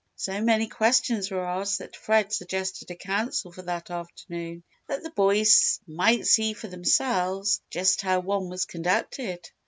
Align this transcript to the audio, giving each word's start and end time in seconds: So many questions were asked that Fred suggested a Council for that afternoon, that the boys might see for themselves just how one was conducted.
So 0.15 0.41
many 0.41 0.65
questions 0.67 1.29
were 1.29 1.45
asked 1.45 1.77
that 1.77 1.95
Fred 1.95 2.33
suggested 2.33 2.89
a 2.89 2.95
Council 2.95 3.51
for 3.51 3.61
that 3.61 3.91
afternoon, 3.91 4.63
that 4.87 5.03
the 5.03 5.11
boys 5.11 5.79
might 5.85 6.25
see 6.25 6.53
for 6.53 6.67
themselves 6.67 7.61
just 7.69 8.01
how 8.01 8.19
one 8.21 8.49
was 8.49 8.65
conducted. 8.65 9.47